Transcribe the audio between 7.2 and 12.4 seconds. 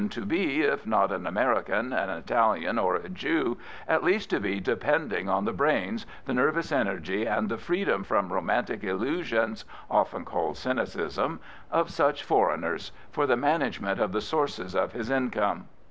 and the freedom from romantic illusions (often called cynicism) of such